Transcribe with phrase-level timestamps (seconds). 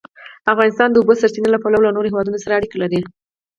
[0.53, 3.01] افغانستان د د اوبو سرچینې له پلوه له نورو هېوادونو سره اړیکې لري.